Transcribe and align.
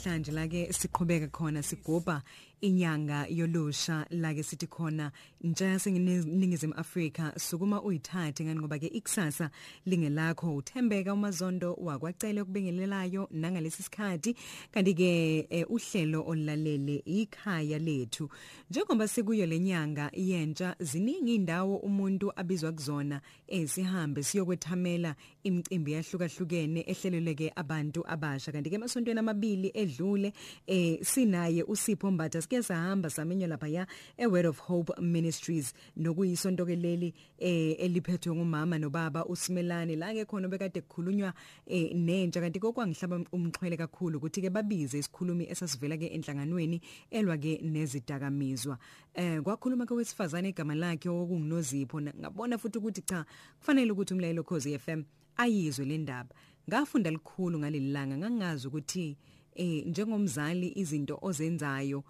namhlanje 0.00 0.32
la 0.32 0.46
ke 0.48 0.72
siqhubeka 0.72 1.28
khona 1.30 1.62
sigubha 1.62 2.22
inyanga 2.60 3.26
yolusha 3.28 4.06
la 4.10 4.34
ke 4.34 4.42
sithi 4.42 4.66
khona 4.66 5.12
ntsha 5.44 5.78
senginingizimu 5.78 6.74
Afrika 6.76 7.32
sukuma 7.36 7.82
uyithathe 7.82 8.44
ngani 8.44 8.60
ngoba 8.60 8.78
ke 8.78 8.86
ikusasa 8.86 9.50
lingelakho 9.86 10.56
uthembeka 10.56 11.12
umazondo 11.12 11.74
wakwacela 11.74 12.42
ukubingelelayo 12.42 13.28
nangalesi 13.30 13.82
sikhathi 13.82 14.36
kanti 14.72 14.94
ke 14.94 15.46
eh, 15.50 15.66
uhlelo 15.70 16.24
olulalele 16.26 17.02
ikhaya 17.06 17.78
lethu. 17.78 18.28
Njengoba 18.70 19.08
sikuyo 19.08 19.46
lenyanga 19.46 20.10
yentsha 20.12 20.76
ziningi 20.80 21.34
indawo 21.34 21.76
umuntu 21.76 22.32
abizwa 22.36 22.72
kuzona 22.72 23.20
esihambe 23.48 24.22
siyokwethamela 24.22 25.14
imicimbi 25.42 25.92
yahlukahlukene 25.92 26.84
ehleleleke 26.86 27.52
abantu 27.56 28.04
abasha. 28.06 28.52
Kanti 28.52 28.70
ke 28.70 28.76
emasontweni 28.76 29.20
amabili 29.20 29.70
edlule 29.74 30.32
eh 30.66 30.98
sinaye 31.02 31.62
uSipho 31.62 32.10
Mbatha 32.10 32.42
sike 32.42 32.62
sahamba 32.62 33.10
samenywa 33.10 33.48
lapha 33.48 33.68
ya 33.68 33.86
e 34.16 34.26
Word 34.26 34.46
of 34.46 34.58
Hope 34.58 34.92
Ministries. 35.00 35.74
Nokuyisonto 35.96 36.66
ke 36.66 36.76
leli 36.76 37.14
eh 37.38 37.76
eliphethwe 37.78 38.34
ngumama 38.34 38.78
nobaba 38.78 39.24
uSimelane. 39.24 39.96
La 39.96 40.12
ke 40.12 40.24
khona 40.24 40.48
bekade 40.48 40.80
kukhulunywa 40.80 41.32
eh 41.66 41.94
nentsha. 41.94 42.40
Kanti 42.40 42.60
kokwangihlaba 42.60 43.24
umxhwele 43.32 43.76
kakhulu 43.76 44.18
ukuthi 44.18 44.42
ke 44.42 44.50
babize 44.50 44.98
isikhulumi 44.98 45.46
esasivela 45.50 45.96
ke 45.96 46.06
enhlanganweni 46.12 46.80
elwa 47.10 47.36
ke 47.38 47.60
nezidakamizwa. 47.62 48.78
Eh 49.14 49.40
kwakhuluma 49.40 49.86
ke 49.86 49.94
wesifazane 49.94 50.48
igama 50.48 50.74
lakhe 50.74 51.08
okunginozipho 51.08 52.00
ngabona 52.00 52.58
futhi 52.58 52.78
ukuthi 52.78 53.02
cha 53.02 53.24
kufanele 53.58 53.92
ukuthi 53.92 54.14
umlayelo 54.14 54.42
Khosi 54.42 54.78
FM 54.78 55.04
ayizwe 55.42 55.84
le 55.84 55.98
ndaba. 55.98 56.32
Ngafunda 56.68 57.10
likhulu 57.10 57.58
ngalelilanga 57.58 58.16
ngangazi 58.18 58.68
ukuthi 58.68 59.16
eh 59.54 59.86
njengomzali 59.86 60.72
izinto 60.80 61.18
ozenzayo 61.22 62.04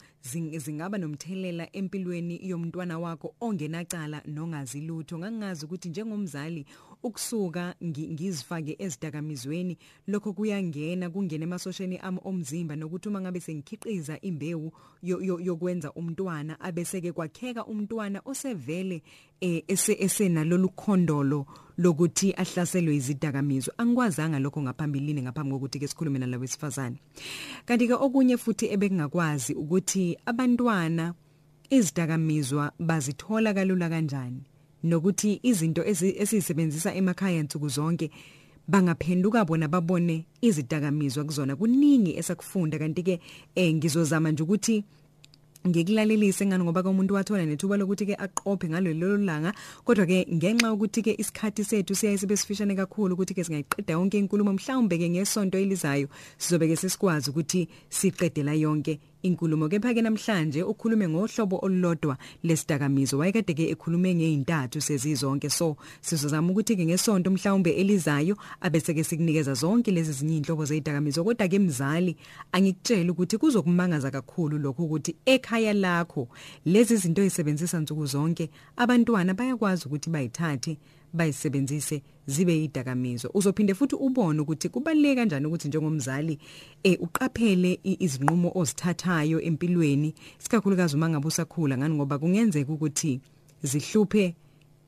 zingaba 0.64 0.98
nomthelela 0.98 1.64
empilweni 1.78 2.36
yomntwana 2.50 2.98
wakho 2.98 3.34
ongenacala 3.40 4.22
nongazi 4.26 4.80
lutho. 4.80 5.18
Ngangazi 5.18 5.64
ukuthi 5.64 5.88
njengomzali 5.88 6.66
ukusuka 7.02 7.74
ngizifake 7.84 8.76
ezidakamizweni. 8.78 9.78
Lokho 10.06 10.32
kuyangena 10.32 11.10
kungena 11.10 11.44
emasosheni 11.44 11.98
ami 11.98 12.18
omzimba 12.24 12.76
nokuthi 12.76 13.08
uma 13.08 13.20
ngabe 13.20 13.40
sengikhiqiza 13.40 14.20
imbewu 14.20 14.72
yokwenza 15.02 15.92
umntwana 15.92 16.60
abeseke 16.60 17.12
kwakheka 17.12 17.66
umntwana 17.66 18.20
osevele 18.24 19.02
esenalolu 19.40 20.68
khondolo 20.68 21.46
lokuthi 21.78 22.34
ahlaselwe 22.36 22.96
izidakamizwa. 22.96 23.74
Angikwazanga 23.78 24.38
lokho 24.38 24.62
ngaphambilini 24.62 25.22
ngaphambi 25.22 25.52
kokuthi 25.52 25.78
ke 25.78 25.88
sikhulume 25.88 26.18
nalawe 26.18 26.46
sifazane 26.46 26.96
kanti 27.66 27.86
ke 27.88 27.94
okunye 27.94 28.36
futhi 28.36 28.66
ebengakwazi 28.66 29.54
ukuthi 29.54 30.18
abantwana 30.26 31.14
izidakamizwa 31.70 32.72
bazithola 32.78 33.54
kalula 33.54 33.88
kanjani? 33.88 34.49
Nokuthi 34.82 35.40
izinto 35.42 35.84
esizisebenzisa 35.84 36.94
emakhaya 36.94 37.42
nsuku 37.42 37.68
zonke 37.68 38.10
bangaphenduka 38.68 39.44
bona 39.44 39.68
babone 39.68 40.26
izidakamizwa 40.40 41.24
kuzona. 41.24 41.56
Kuningi 41.56 42.16
esakufunda 42.16 42.78
kanti 42.78 43.02
ke 43.02 43.20
eh 43.54 43.74
ngizozama 43.74 44.30
nje 44.30 44.42
ukuthi 44.42 44.84
ngikulalelise 45.68 46.46
ngani 46.46 46.64
ngoba 46.64 46.82
komuntu 46.82 47.14
wathola 47.14 47.46
nethuba 47.46 47.76
lokuthi 47.76 48.06
ke 48.06 48.14
aqophe 48.14 48.68
ngalelo 48.68 49.16
langa. 49.16 49.52
Kodwa 49.84 50.06
ke 50.06 50.26
ngenxa 50.32 50.72
ukuthi 50.72 51.02
ke 51.02 51.12
isikhathi 51.18 51.64
sethu 51.64 51.94
siyayisibe 51.94 52.36
sifishane 52.36 52.74
kakhulu 52.74 53.14
ukuthi 53.14 53.34
ke 53.34 53.44
singayiqeda 53.44 53.92
yonke 53.92 54.18
inkulumo 54.18 54.52
mhlawumbe 54.52 54.98
ke 54.98 55.10
ngesonto 55.10 55.58
elizayo 55.58 56.08
sizobe 56.38 56.68
ke 56.68 56.76
sesikwazi 56.76 57.30
ukuthi 57.30 57.68
siqedela 57.90 58.54
yonke 58.54 59.00
inkulumo 59.22 59.68
kepha 59.68 59.94
ke 59.94 60.02
namhlanje 60.02 60.62
ukhulume 60.62 61.08
ngohlobo 61.08 61.58
olulodwa 61.62 62.16
lesidakamizo 62.42 63.18
wayekade 63.18 63.54
ke 63.54 63.70
ekhulume 63.70 64.14
ngeintathu 64.14 64.80
sezizonke. 64.80 65.50
So 65.50 65.76
sizozama 66.00 66.50
ukuthi 66.52 66.76
ke 66.76 66.86
ngesonto 66.86 67.30
mhlawumbe 67.30 67.70
elizayo 67.70 68.36
abese 68.60 68.94
ke 68.94 69.04
sikunikeza 69.04 69.54
zonke 69.54 69.90
lezi 69.90 70.12
zinye 70.12 70.36
inhlobo 70.36 70.64
zezidakamizo 70.64 71.24
kodwa 71.24 71.48
ke 71.48 71.58
mzali 71.58 72.16
angikutshela 72.52 73.12
ukuthi 73.12 73.38
kuzokumangaza 73.38 74.10
kakhulu 74.10 74.58
lokho 74.58 74.84
ukuthi 74.84 75.16
ekhaya 75.26 75.72
lakho 75.72 76.28
lezi 76.64 76.96
zinto 76.96 77.22
ezisebenzisa 77.22 77.80
nsuku 77.80 78.06
zonke 78.06 78.50
abantwana 78.76 79.34
bayakwazi 79.34 79.84
ukuthi 79.86 80.10
bayithathe 80.10 80.78
bayisebenzise 81.12 82.02
zibe 82.26 82.64
idakamizo 82.64 83.30
uzophinde 83.34 83.74
futhi 83.74 83.94
ubone 83.94 84.40
ukuthi 84.40 84.68
kubaleka 84.68 85.20
kanjani 85.20 85.46
ukuthi 85.46 85.68
njengomzali 85.68 86.38
eh 86.82 86.98
uqaphele 87.00 87.80
izinqumo 87.82 88.52
ozithathayo 88.54 89.40
empilweni. 89.40 90.14
Sikakhulukazi 90.38 90.96
uma 90.96 91.08
ngabe 91.08 91.26
usakhula 91.26 91.78
ngani 91.78 91.94
ngoba 91.94 92.18
kungenzeka 92.18 92.72
ukuthi 92.72 93.20
zihluphe 93.62 94.34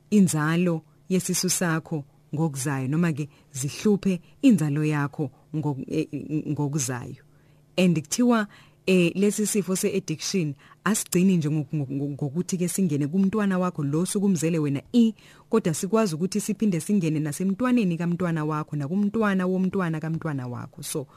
inzalo 0.09 0.81
yesisu 1.09 1.49
sakho 1.49 2.03
ngokuzayo 2.35 2.87
noma 2.87 3.13
ke 3.13 3.29
zihluphe 3.51 4.21
inzalo 4.41 4.85
yakho 4.85 5.31
ngokuzayo. 5.55 7.23
And 7.77 7.97
kuthiwa 7.97 8.47
eh 8.85 9.11
lesi 9.15 9.47
sifo 9.47 9.75
seaddiction 9.75 10.53
asigcini 10.83 11.37
nje 11.37 11.49
ngokuthi 11.49 12.57
ke 12.57 12.67
singene 12.67 13.07
kumntwana 13.07 13.59
wakho 13.59 13.83
lo 13.83 14.05
sukumzele 14.05 14.59
wena 14.59 14.81
i 14.93 15.13
kodwa 15.49 15.73
sikwazi 15.73 16.15
ukuthi 16.15 16.41
siphinde 16.41 16.79
singene 16.79 17.19
nasemntwaneni 17.19 17.97
kamntwana 17.97 18.45
wakho 18.45 18.75
nakumntwana 18.75 19.47
womntwana 19.47 19.99
kamntwana 19.99 20.47
wakho. 20.47 20.83
So 20.83 21.07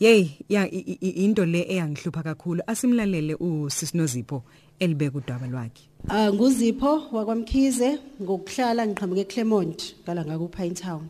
yey 0.00 0.30
ya 0.48 0.66
into 0.66 1.46
le 1.46 1.62
eyangihlupha 1.62 2.22
kakhulu. 2.22 2.62
Asimlalele 2.66 3.34
uSisinozipho 3.34 4.42
elibeka 4.78 5.18
udaba 5.18 5.46
lwakhe. 5.46 5.88
Ah 6.08 6.32
nguzipho 6.32 7.02
wakwamkhize 7.12 7.98
ngokuhlala 8.22 8.86
ngiqhamuke 8.86 9.20
eClermont 9.20 9.94
ngala 10.04 10.24
ngakupha 10.24 10.66
in 10.66 10.74
town. 10.74 11.08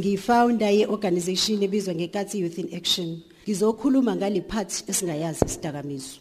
Ngifounder 0.00 0.72
yeorganization 0.72 1.62
ebizwa 1.62 1.94
ngekati 1.94 2.40
youth 2.40 2.58
in 2.58 2.74
action. 2.74 3.20
Ngizokhuluma 3.44 4.16
ngale 4.16 4.40
part 4.40 4.70
esingayazi 4.90 5.44
isidakamizo 5.44 6.18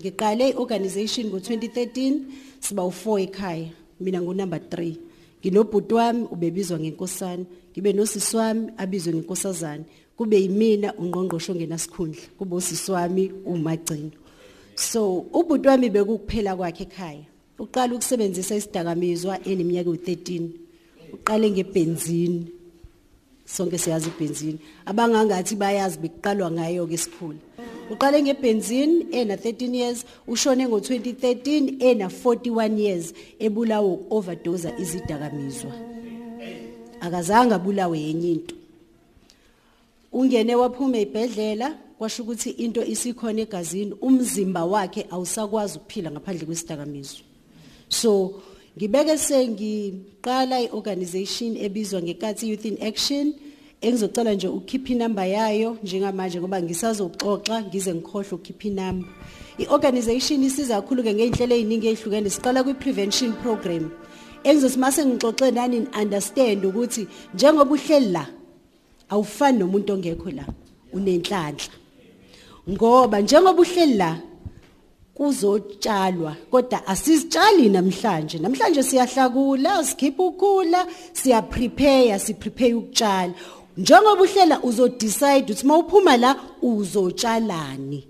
ngiqale 0.00 0.50
iorganization 0.50 1.26
ngo2013 1.26 2.20
siba 2.60 2.82
u4 2.82 3.20
ekhaya 3.20 3.68
mina 4.00 4.22
ngunumber 4.22 4.60
3 4.60 5.10
nginobhuti 5.40 5.94
wami 5.94 6.26
ubebizwa 6.30 6.78
ngenkosana. 6.80 7.44
Ngibe 7.72 7.92
nosisi 7.92 8.36
wami 8.36 8.72
abizwe 8.76 9.12
ngenkosazana. 9.14 9.84
Kube 10.16 10.36
yimina 10.40 10.94
ungqongqosho 10.94 11.54
ngenasikhundla 11.54 12.20
kube 12.38 12.54
usisi 12.54 12.92
wami 12.92 13.32
umagcino. 13.44 14.10
So 14.74 15.26
ubhuti 15.32 15.68
wami 15.68 15.90
bekukuphela 15.90 16.56
kwakhe 16.56 16.82
ekhaya. 16.82 17.24
Uqala 17.58 17.94
ukusebenzisa 17.94 18.56
isidakamizwa 18.56 19.40
eneminyaka 19.44 19.90
u13 19.90 20.48
uqale 21.12 21.50
ngebenzini 21.50 22.46
sonke 23.54 23.78
siyazi 23.78 24.08
ibenzini 24.08 24.58
abangangathi 24.86 25.54
bayazi 25.56 25.98
bekuqalwa 25.98 26.50
ngayo 26.50 26.86
ke 26.86 26.94
isikhulu 26.94 27.38
uqale 27.90 28.22
ngebenzini 28.22 29.06
ena 29.10 29.34
13 29.34 29.74
years 29.74 30.04
ushone 30.26 30.66
ngo2013 30.66 31.74
ena 31.84 32.06
41 32.06 32.78
years 32.78 33.14
ebulawo 33.38 34.06
overdose 34.10 34.72
izidakamizwa. 34.78 35.72
Akazange 37.00 37.54
abulawe 37.54 38.00
yenye 38.00 38.32
into. 38.32 38.54
Ungene 40.12 40.54
waphuma 40.54 40.98
ebhedlela 40.98 41.78
kwasho 41.98 42.22
ukuthi 42.22 42.50
into 42.50 42.84
isikhona 42.84 43.40
egazini 43.40 43.94
umzimba 44.00 44.64
wakhe 44.64 45.06
awusakwazi 45.10 45.78
ukuphila 45.78 46.10
ngaphandle 46.10 46.46
kwesidakamizwa. 46.46 47.20
So 47.88 48.42
ngibeke 48.76 49.18
sengiqala 49.18 50.60
iorganization 50.60 51.56
ebizwa 51.56 52.02
ngekati 52.02 52.48
youth 52.50 52.64
in 52.64 52.78
action. 52.82 53.34
Engizocela 53.80 54.34
nje 54.34 54.48
ukhipha 54.48 54.92
inamba 54.92 55.26
yayo 55.26 55.78
njengamanje 55.82 56.40
ngoba 56.40 56.62
ngisazoxoxa 56.62 57.62
ngize 57.62 57.94
ngikhohle 57.94 58.32
ukhipha 58.32 58.68
inamba 58.68 59.08
iorganization 59.58 60.44
isiza 60.44 60.80
kakhulu 60.80 61.02
ke 61.02 61.14
ngeinhlelo 61.14 61.54
eziningi 61.56 61.88
ezihlukene 61.88 62.30
siqala 62.30 62.62
kwi 62.64 62.74
prevention 62.74 63.32
program 63.32 63.90
engizosimase 64.44 65.06
ngixoxe 65.06 65.50
nani 65.50 65.86
understand 66.02 66.64
ukuthi 66.64 67.08
njengoba 67.34 67.72
uhleli 67.74 68.12
la 68.12 68.26
awufani 69.08 69.58
nomuntu 69.58 69.92
ongekho 69.92 70.30
la 70.30 70.44
unenhlanhla. 70.92 71.74
Ngoba 72.68 73.20
njengoba 73.20 73.62
uhleli 73.62 73.94
la 73.94 74.18
kuzotshalwa 75.20 76.36
kodwa 76.50 76.86
asizitshali 76.86 77.68
namhlanje. 77.68 78.38
Namhlanje 78.38 78.82
siyahlakula 78.82 79.84
sikhipha 79.84 80.22
ukhula 80.22 80.86
siya 81.12 81.42
prepare 81.42 82.18
si 82.18 82.34
prepare 82.34 82.74
ukutshala. 82.74 83.32
Njengoba 83.76 84.22
uhlela 84.22 84.62
uzo 84.62 84.88
decide 84.88 85.52
ukuthi 85.52 85.66
mawuphuma 85.66 86.16
la 86.16 86.36
uzotshalani. 86.62 88.04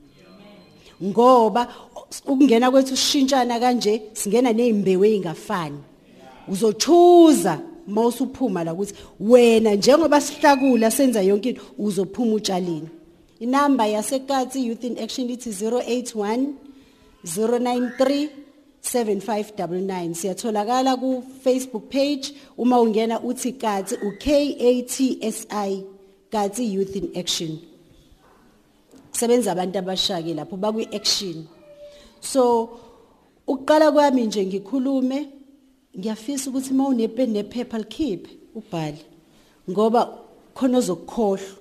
Ngoba 1.05 1.69
ukungena 2.27 2.71
kwethu 2.71 2.95
ushintshana 2.95 3.61
kanje 3.61 4.03
singena 4.13 4.53
nezimbewu 4.53 5.05
ezingafani 5.05 5.79
uzochuza 6.49 7.59
mawusuphuma 7.89 8.65
la 8.65 8.73
ukuthi 8.73 8.95
wena 9.21 9.75
njengoba 9.75 10.21
sihlakula 10.21 10.91
senza 10.91 11.23
yonke 11.23 11.49
into 11.49 11.63
uzophuma 11.79 12.35
utshaleni. 12.35 12.89
Inamba 13.41 13.87
yasekatsi 13.87 14.67
youth 14.67 14.85
in 14.85 14.99
action 14.99 15.31
ithi 15.31 15.51
081 15.51 16.70
093 17.25 18.29
7599 18.83 20.15
siyatholakala 20.15 20.97
ku 20.97 21.23
Facebook 21.45 21.89
page. 21.91 22.33
Uma 22.57 22.81
ungena 22.81 23.21
uthi 23.21 23.53
katsi 23.53 23.95
u 24.03 24.13
K 24.19 24.57
A 24.61 24.83
T 24.83 25.19
S 25.21 25.47
I 25.51 25.85
katsi 26.33 26.73
youth 26.73 26.97
in 26.97 27.11
action. 27.17 27.59
Sebenza 29.13 29.53
abantu 29.53 29.79
abashake 29.79 30.35
lapho 30.35 30.57
bakwi 30.57 30.89
action 30.93 31.47
so 32.21 32.71
ukuqala 33.47 33.93
kwami 33.93 34.27
nje 34.27 34.47
ngikhulume 34.47 35.29
ngiyafisa 35.99 36.51
ukuthi 36.51 36.73
uma 36.73 36.89
unepen 36.89 37.31
nephepha 37.31 37.79
likhiphe 37.79 38.31
ubhale. 38.55 39.05
Ngoba 39.71 40.19
khona 40.55 40.79
ozokukhohlwa. 40.79 41.57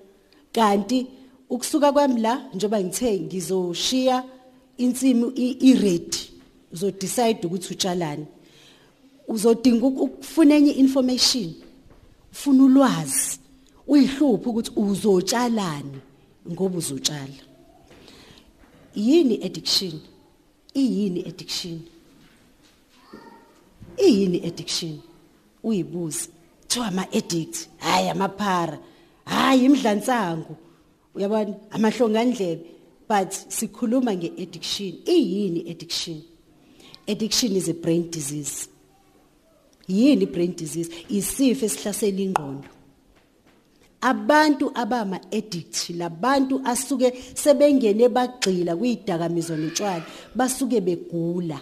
Kanti 0.51 1.07
ukusuka 1.49 1.91
kwami 1.91 2.21
la 2.21 2.49
njoba 2.53 2.81
ngithe 2.81 3.19
ngizoshiya 3.19 4.23
insimi 4.83 5.27
i-ready 5.69 6.21
uzodecide 6.73 7.41
ukuthi 7.43 7.73
utshalani 7.73 8.25
uzodinga 9.27 9.85
ukufuna 9.87 10.55
enye 10.55 10.71
information 10.71 11.53
ufuna 12.31 12.63
ulwazi 12.63 13.39
uyihlupha 13.87 14.49
ukuthi 14.49 14.71
uzotshalani 14.75 15.99
ngoba 16.51 16.77
uzotshala. 16.77 17.39
Yini 18.95 19.35
addiction? 19.45 19.99
Iyini 20.73 21.25
addiction? 21.27 21.79
Iyini 23.97 24.47
addiction? 24.47 24.99
Uyibuza 25.63 26.27
kuthiwa 26.61 26.87
ama 26.87 27.11
addict 27.11 27.69
hayi 27.77 28.09
amaphara 28.09 28.79
hayi 29.25 29.65
imidlansango 29.65 30.55
uyabona? 31.15 31.53
Amahlongandlebe. 31.71 32.65
But 33.09 33.31
sikhuluma 33.49 34.15
ngeaddiction. 34.15 35.03
Iyini 35.05 35.69
addiction? 35.71 36.21
Addiction 37.07 37.51
is 37.53 37.67
a 37.67 37.73
brain 37.73 38.09
disease. 38.11 38.69
Yini 39.89 40.31
brain 40.31 40.53
disease? 40.55 40.89
Isifo 41.09 41.65
esihlasela 41.65 42.21
ingqondo. 42.21 42.69
Abantu 44.01 44.71
abama 44.75 45.19
addict 45.31 45.89
labantu 45.89 46.61
asuke 46.63 47.11
sebengene 47.33 48.09
bagxila 48.09 48.75
kuyidakamizwa 48.75 49.57
notshwala 49.57 50.05
basuke 50.35 50.79
begula. 50.81 51.59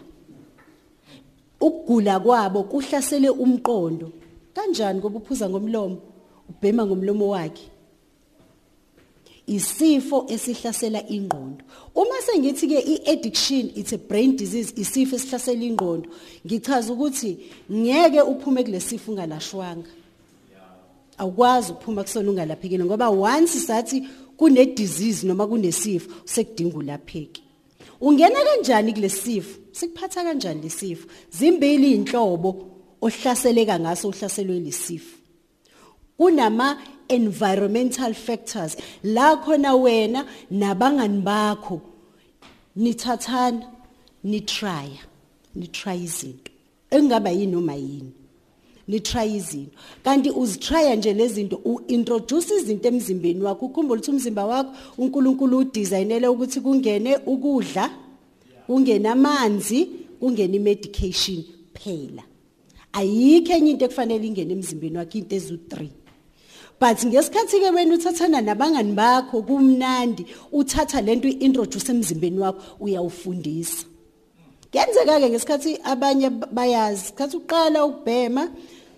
Ukugula 1.62 2.20
kwabo 2.20 2.64
kuhlasele 2.64 3.30
umqondo. 3.30 4.12
Kanjani? 4.54 5.00
Ngoba 5.00 5.18
uphuza 5.20 5.50
ngomlomo 5.50 6.02
ubhema 6.50 6.86
ngomlomo 6.86 7.30
wakhe. 7.30 7.72
Isifo 9.48 10.26
esihlasela 10.28 11.04
ingqondo. 11.10 11.64
Uma 11.96 12.22
sengithi 12.22 12.68
ke 12.68 12.80
iaddiction 12.80 13.72
it's 13.76 13.94
a 13.94 13.98
brain 13.98 14.36
disease 14.36 14.74
isifo 14.76 15.16
esihlasela 15.16 15.64
ingqondo 15.64 16.10
ngichaza 16.46 16.94
ukuthi 16.94 17.38
ngeke 17.72 18.22
uphume 18.22 18.64
kulesifo 18.64 19.12
ungalashwanga. 19.12 19.90
Awukwazi 21.18 21.72
ukuphuma 21.72 22.04
kusona 22.04 22.30
ungalaphekile 22.30 22.86
ngoba 22.86 23.10
once 23.10 23.60
sathi 23.60 24.08
kune 24.38 24.66
disease 24.66 25.26
noma 25.28 25.48
kunesifo 25.48 26.12
sekudinga 26.26 26.78
ulapheke. 26.78 27.42
Ungena 28.02 28.44
kanjani 28.44 28.94
kulesifo 28.94 29.60
sikuphatha 29.72 30.24
kanjani 30.24 30.62
lesifo 30.62 31.08
zimbili 31.32 31.92
inhlobo 31.92 32.68
ohlaseleka 33.02 33.80
ngaso 33.80 34.10
uhlaselwe 34.10 34.60
lesifo 34.60 35.18
kunama 36.18 36.78
environmental 37.10 38.14
factors. 38.14 38.78
La 39.04 39.38
khona 39.38 39.76
wena 39.76 40.26
nabangani 40.52 41.24
bakho. 41.24 41.82
Nithathana 42.78 43.66
ni 44.24 44.42
try 44.42 45.00
ni 45.58 45.68
try 45.68 45.96
izinto. 45.96 46.52
Engaba 46.92 47.30
yini 47.30 47.52
noma 47.52 47.76
yini? 47.76 48.12
Ni 48.88 49.00
try 49.00 49.26
izinto. 49.26 49.72
Kanti 50.04 50.32
uzitry 50.32 50.96
nje 50.96 51.14
lezi 51.14 51.34
zinto 51.34 51.56
uintroduce 51.66 52.56
izinto 52.56 52.88
emzimbeni 52.88 53.42
wakho 53.42 53.66
ukhumbula 53.66 54.00
ukuthi 54.00 54.12
umzimba 54.12 54.46
wakho 54.46 54.72
uNkulunkulu 54.98 55.58
udesignele 55.58 56.28
ukuthi 56.28 56.62
kungene 56.62 57.18
ukudla 57.26 57.90
kungena 58.68 59.12
amanzi 59.12 59.86
kungena 60.20 60.56
imedication 60.56 61.44
phela. 61.74 62.24
Ayikho 62.94 63.54
enye 63.54 63.72
into 63.72 63.86
ekufanele 63.86 64.28
ingene 64.28 64.54
emzimbeni 64.54 64.98
wakho 64.98 65.18
into 65.18 65.36
ezu3 65.36 65.90
but 66.80 66.98
ngesikhathi 67.06 67.60
ke 67.60 67.70
wena 67.74 67.96
uthathana 67.96 68.42
nabangani 68.42 68.94
bakho 68.94 69.42
kumnandi 69.42 70.26
uthatha 70.54 71.02
lento 71.02 71.28
uintroduce 71.28 71.92
emzimbeni 71.92 72.40
wakho 72.40 72.62
uyawufundisa. 72.80 73.86
Kuyenzeka 74.72 75.20
ke 75.20 75.30
ngesikhathi 75.30 75.80
abanye 75.84 76.30
bayazi 76.30 77.06
sikhathi 77.08 77.38
uqala 77.38 77.86
ukubhema 77.86 78.50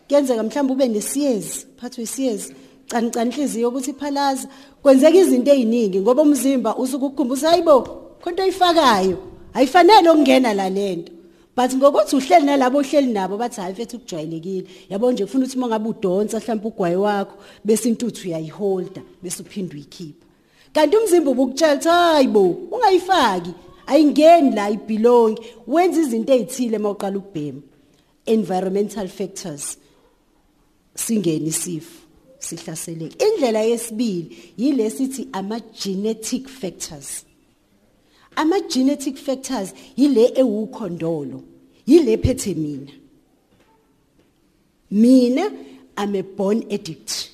kuyenzeka 0.07 0.43
mhlawumbe 0.43 0.73
ube 0.73 0.87
nesiyezi 0.87 1.65
phathwe 1.77 2.03
isiyezi 2.03 2.53
canicani 2.89 3.31
inhliziyo 3.31 3.69
ukuthi 3.69 3.91
iphalaza 3.91 4.47
kwenzeka 4.81 5.17
izinto 5.17 5.51
eziningi 5.51 5.99
ngoba 5.99 6.21
umzimba 6.21 6.75
usuke 6.75 7.05
ukukhumbuza 7.05 7.49
hayibo 7.49 7.81
khonto 8.21 8.43
oyifakayo 8.43 9.17
ayifanele 9.53 10.09
ukungena 10.09 10.53
la 10.53 10.69
lento 10.69 11.11
but 11.59 11.71
ngokuthi 11.75 12.15
uhleli 12.15 12.45
nalabo 12.45 12.77
ohleli 12.79 13.11
nabo 13.11 13.37
bathi 13.37 13.61
hayi 13.61 13.73
mfethu 13.73 13.99
kujwayelekile. 13.99 14.67
Yabo 14.89 15.11
nje 15.11 15.23
ufuna 15.23 15.45
ukuthi 15.45 15.59
mangabe 15.59 15.89
udonsa 15.89 16.39
mhlawumbe 16.39 16.67
ugwayi 16.67 16.95
wakho 16.95 17.35
bese 17.65 17.89
intuthu 17.89 18.27
uyayiholda 18.27 19.01
bese 19.23 19.43
uphinda 19.43 19.73
uyikhipha. 19.75 20.25
Kanti 20.73 20.97
umzimba 20.97 21.31
ubukutshela 21.31 21.73
ukuthi 21.73 21.89
hayibo 21.89 22.43
ungayifaki 22.71 23.53
ayingeni 23.87 24.55
la 24.55 24.69
ibelong 24.69 25.39
wenza 25.67 26.01
izinto 26.01 26.33
ezithile 26.33 26.77
mawuqala 26.77 27.17
ukubhema. 27.17 27.61
Environmental 28.25 29.07
factors 29.07 29.77
singena 30.95 31.47
isifo 31.47 31.99
sihlasele 32.39 33.11
indlela 33.25 33.59
yesibili 33.59 34.53
yilesithi 34.57 35.27
ama 35.33 35.59
genetic 35.83 36.47
factors. 36.47 37.28
Ama 38.39 38.59
genetic 38.59 39.17
factors 39.17 39.73
yile 39.97 40.31
ewukhondolo 40.35 41.43
yile 41.85 42.17
phethe 42.17 42.53
mina. 42.53 42.91
Mina 44.91 45.51
i'm 45.97 46.15
a 46.15 46.23
born 46.23 46.63
addict. 46.71 47.31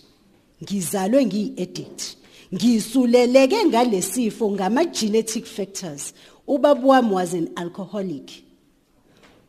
Ngizalwe 0.64 1.26
ngiyi 1.26 1.54
addict 1.62 2.18
ngisuleleke 2.54 3.66
ngalesifo 3.66 4.52
ngama 4.52 4.86
genetic 4.86 5.46
factors. 5.46 6.14
Ubaba 6.48 6.88
wami 6.88 7.12
was 7.14 7.34
an 7.34 7.50
alcoholic. 7.56 8.44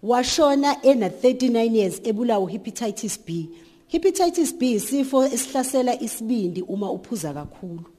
Washona 0.02 0.84
ena 0.84 1.08
39 1.08 1.74
years 1.74 2.00
ebulawa 2.00 2.50
hepatitis 2.50 3.18
B. 3.26 3.48
Hepatitis 3.88 4.52
B 4.58 4.72
isifo 4.72 5.24
esihlasela 5.24 6.00
isibindi 6.00 6.62
uma 6.62 6.90
uphuza 6.92 7.34
kakhulu. 7.34 7.95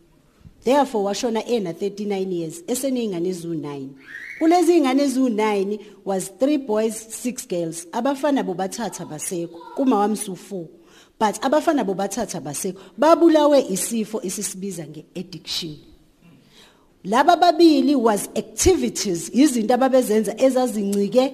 Therefore 0.67 1.03
washona 1.05 1.41
ena 1.45 1.71
39 1.71 2.31
years 2.33 2.63
eseningane 2.67 3.29
ezu9 3.29 3.88
kulezi 4.39 4.77
ingane 4.77 5.05
ezu9 5.05 5.79
was 6.05 6.31
3 6.39 6.57
boys 6.57 7.25
6 7.25 7.47
girls. 7.47 7.88
Abafana 7.91 8.43
bobathatha 8.43 9.05
basekho 9.05 9.59
kuma 9.75 9.95
wamsu4 10.07 10.65
but 11.19 11.45
abafana 11.45 11.83
bobathatha 11.83 12.41
basekho 12.41 12.79
babulawe 12.97 13.65
isifo 13.69 14.21
esisibiza 14.21 14.88
ngeaddiction. 14.88 15.75
Laba 17.03 17.36
babili 17.38 17.95
was 17.95 18.29
activities 18.36 19.29
izinto 19.33 19.74
ababezenza 19.74 20.41
ezazincike 20.41 21.33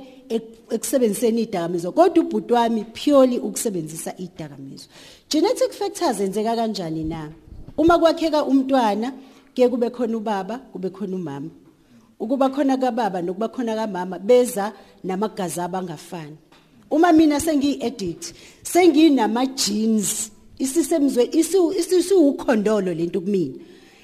ekusebenziseni 0.69 1.41
idakamizwa. 1.41 1.91
Kodwa 1.91 2.23
ubhuti 2.23 2.53
wami 2.53 2.83
purely 2.83 3.39
ukusebenzisa 3.39 4.17
idakamizwa. 4.17 4.87
Genetic 5.29 5.71
factors 5.71 6.19
enzeka 6.19 6.55
kanjani 6.55 7.03
na? 7.03 7.31
Uma 7.77 7.99
kwakheka 7.99 8.45
umntwana 8.45 9.13
ke 9.53 9.69
kube 9.69 9.89
khona 9.89 10.17
ubaba 10.17 10.57
kube 10.57 10.89
khona 10.89 11.15
umama. 11.15 11.49
Ukuba 12.19 12.49
khona 12.49 12.77
kababa 12.77 13.21
nokuba 13.21 13.47
khona 13.49 13.75
kamama 13.75 14.19
beza 14.19 14.73
namagazi 15.03 15.61
abangafani. 15.61 16.37
Uma 16.91 17.11
mina 17.11 17.39
sengiyi-addict 17.39 18.33
senginama 18.63 19.45
genes 19.45 20.31
isisemzwe 20.59 21.29
isiwukhondolo 21.33 22.93
lento 22.93 23.21
kumina. 23.21 23.55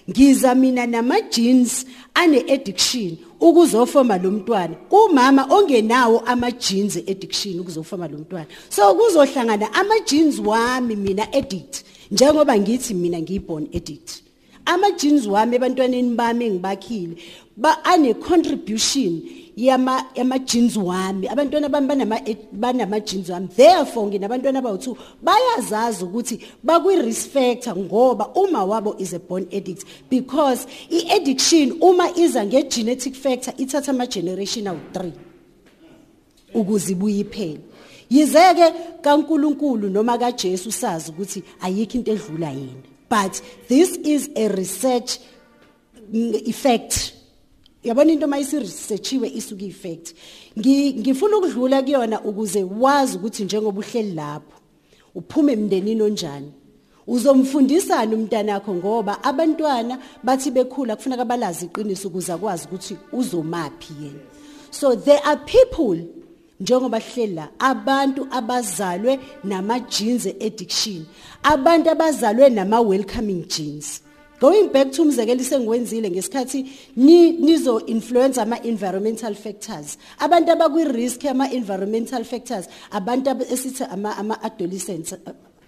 Ngiza 0.10 0.56
mina 0.56 0.88
nama 0.88 1.22
genes 1.22 1.86
ane 2.14 2.40
addiction 2.50 3.18
ukuzofoma 3.40 4.18
lo 4.18 4.32
mntwana. 4.32 4.76
Kumama 4.90 5.46
ongenawo 5.50 6.20
ama 6.26 6.52
genes 6.52 6.98
addiction 6.98 7.60
ukuzofoma 7.60 8.08
lo 8.08 8.18
mntwana. 8.18 8.48
So 8.70 8.96
kuzohlangana 8.96 9.74
ama 9.74 10.00
genes 10.00 10.40
wami 10.40 10.96
mina 10.96 11.34
addict 11.34 11.84
njengoba 12.12 12.60
ngithi 12.60 12.94
mina 12.94 13.20
ngiyiborn 13.20 13.68
addict 13.76 14.24
ama 14.66 14.92
genes 14.92 15.26
wami 15.28 15.56
ebantwaneni 15.56 16.16
bami 16.16 16.46
engibakhile 16.46 17.16
ba 17.58 17.84
ane 17.84 18.14
contribution 18.14 19.22
yama 19.60 20.06
yama 20.16 20.40
jeans 20.40 20.78
wami. 20.78 21.28
Abantwana 21.28 21.70
bami 21.70 21.88
banama 21.88 22.20
banama 22.54 23.00
jeans 23.00 23.30
wami. 23.30 23.48
Therefore 23.48 24.08
nginabantwana 24.08 24.62
abawu2 24.62 24.96
bayazazi 25.22 26.04
ukuthi 26.04 26.40
bakwi 26.64 27.02
risk 27.02 27.30
factor 27.30 27.76
ngoba 27.76 28.28
uma 28.36 28.66
wabo 28.66 28.96
is 29.00 29.14
a 29.14 29.20
born 29.20 29.48
addict 29.52 29.84
because 30.10 30.68
i 30.92 31.16
addiction 31.16 31.78
uma 31.82 32.10
iza 32.18 32.46
nge 32.46 32.64
genetic 32.64 33.16
factor 33.16 33.54
ithatha 33.58 33.92
ama 33.92 34.08
generation 34.08 34.66
awu3 34.66 35.12
ukuze 36.54 36.92
ibuye 36.92 37.20
iphele. 37.20 37.69
Yizeke 38.10 38.74
kaNkuluNkulu 39.02 39.90
noma 39.90 40.18
kaJesu 40.18 40.72
sazi 40.72 41.12
ukuthi 41.12 41.44
ayikho 41.62 41.98
into 41.98 42.12
edlula 42.12 42.50
yena 42.50 42.90
but 43.10 43.42
this 43.68 43.98
is 43.98 44.30
a 44.36 44.48
research 44.50 45.20
effect. 46.14 47.14
Yabona 47.84 48.12
into 48.12 48.28
mayisiresearchiwe 48.28 49.30
isuka 49.36 49.66
effect 49.66 50.14
ngifuna 50.58 51.38
ukudlula 51.38 51.84
kuyona 51.84 52.22
ukuze 52.22 52.64
wazi 52.64 53.18
ukuthi 53.18 53.44
njengoba 53.44 53.80
uhleli 53.80 54.14
lapho 54.16 54.62
uphume 55.16 55.54
emndenini 55.54 56.02
onjani. 56.02 56.52
Uzomfundisana 57.08 58.16
umntana 58.16 58.54
wakho 58.54 58.76
ngoba 58.76 59.24
abantwana 59.24 60.00
bathi 60.24 60.52
bekhula 60.52 60.96
kufuneka 60.96 61.26
balazi 61.26 61.66
iqiniso 61.66 62.08
ukuze 62.08 62.34
akwazi 62.34 62.66
ukuthi 62.66 62.98
uzomapi 63.12 63.94
yena. 64.02 64.20
So 64.72 64.96
there 64.96 65.22
are 65.24 65.38
people 65.46 65.98
njengoba 66.60 67.02
sihleli 67.02 67.36
la 67.36 67.50
abantu 67.60 68.28
abazalwe 68.32 69.20
nama 69.44 69.80
genes 69.80 70.26
addiction 70.26 71.06
abantu 71.44 71.90
abazalwe 71.90 72.50
nama 72.50 72.82
welcoming 72.82 73.46
genes. 73.48 74.02
Going 74.40 74.70
back 74.70 74.92
to 74.92 75.02
umzekelo 75.04 75.44
sengiwenzile 75.44 76.10
ngesikhathi 76.10 76.66
nizo 76.96 77.86
influence 77.86 78.42
ama 78.42 78.58
environmental 78.64 79.36
factors. 79.36 79.98
Abantu 80.20 80.52
abakwi 80.52 80.84
risk 80.86 81.26
ama 81.26 81.52
environmental 81.52 82.24
factors 82.24 82.68
abantu 82.92 83.30
esithi 83.52 83.84
ama 83.84 84.18
ama 84.18 84.42
adolescents 84.42 85.14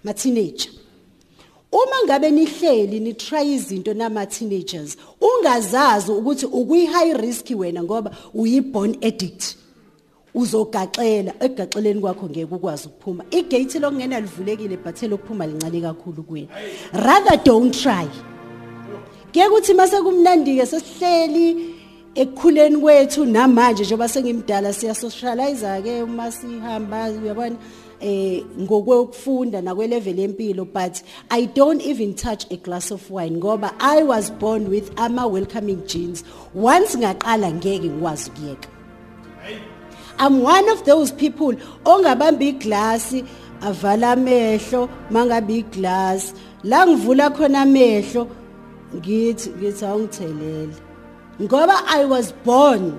ma 0.04 0.14
teenager 0.14 0.72
uma 1.72 2.06
ngabe 2.06 2.32
nihleli 2.32 3.00
ni 3.00 3.14
try 3.14 3.54
izinto 3.54 3.94
nama 3.94 4.26
teenagers 4.26 4.98
ungazazi 5.22 6.12
ukuthi 6.12 6.46
ukwi 6.46 6.86
high 6.86 7.14
risk 7.14 7.46
wena 7.56 7.84
ngoba 7.84 8.12
uyi 8.34 8.62
born 8.62 8.98
addict. 9.02 9.56
Uzogaxela 10.34 11.34
egaxeleni 11.40 12.02
kwakho 12.02 12.30
ngeke 12.30 12.56
ukwazi 12.56 12.88
ukuphuma. 12.88 13.24
Igate 13.32 13.80
lokungena 13.80 14.20
livulekile 14.20 14.78
but 14.78 15.04
elokuphuma 15.04 15.48
lincane 15.48 15.82
kakhulu 15.82 16.24
kuwena. 16.24 16.48
Rather 16.94 17.38
don't 17.44 17.74
try. 17.74 18.08
Kuye 19.34 19.50
kuthi 19.50 19.74
mase 19.74 20.02
kumnandike 20.02 20.66
sesihleli 20.66 21.76
ekukhuleni 22.16 22.78
kwethu 22.78 23.26
namanje 23.26 23.84
njengoba 23.84 24.08
sengimdala 24.08 24.74
siya 24.74 24.96
socialize 24.96 25.82
ke 25.84 26.04
uma 26.04 26.32
sihamba 26.32 27.10
uyabona? 27.10 27.56
Eh 28.02 28.44
ngokwekufunda 28.60 29.62
nakwe 29.62 29.88
level 29.88 30.20
yempilo 30.20 30.66
but 30.66 31.04
i 31.30 31.46
don't 31.46 31.86
even 31.86 32.14
touch 32.16 32.46
a 32.52 32.58
glass 32.58 32.92
of 32.92 33.12
wine 33.12 33.38
ngoba 33.38 33.74
i 33.80 34.04
was 34.04 34.32
born 34.32 34.68
with 34.70 34.92
ama 34.98 35.28
welcoming 35.28 35.86
genes. 35.88 36.24
Once 36.56 36.98
ngaqala 36.98 37.52
ngeke 37.52 37.90
ngikwazi 37.90 38.30
ukuyeka. 38.30 38.81
I'm 40.22 40.42
one 40.42 40.70
of 40.70 40.86
those 40.86 41.12
people. 41.12 41.54
Ongabamba 41.84 42.44
iglass 42.52 43.24
avala 43.62 44.12
amehlo 44.16 44.90
mangabe 45.10 45.64
iglass 45.64 46.34
la 46.64 46.86
ngivula 46.86 47.30
khona 47.36 47.62
amehlo 47.66 48.28
ngithi 48.96 49.50
ngithi 49.50 49.86
awungithelele. 49.86 50.76
Ngoba 51.42 51.76
i 51.88 52.06
was 52.06 52.32
born 52.46 52.94